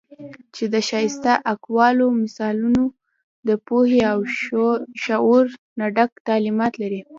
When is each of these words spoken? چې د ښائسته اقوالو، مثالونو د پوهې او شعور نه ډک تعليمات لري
چې 0.55 0.63
د 0.73 0.75
ښائسته 0.87 1.33
اقوالو، 1.53 2.05
مثالونو 2.21 2.83
د 3.47 3.49
پوهې 3.67 4.01
او 4.11 4.19
شعور 5.03 5.45
نه 5.79 5.85
ډک 5.95 6.11
تعليمات 6.27 6.73
لري 6.81 7.01